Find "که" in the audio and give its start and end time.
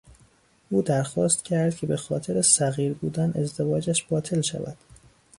1.75-1.87